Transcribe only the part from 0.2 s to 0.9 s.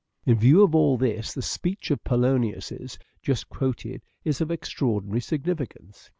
In view of